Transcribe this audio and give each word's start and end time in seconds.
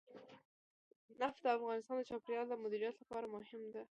نفت 1.21 1.39
د 1.43 1.47
افغانستان 1.57 1.95
د 1.97 2.03
چاپیریال 2.09 2.47
د 2.49 2.53
مدیریت 2.63 2.95
لپاره 2.99 3.25
مهم 3.35 3.63
دي. 3.73 3.83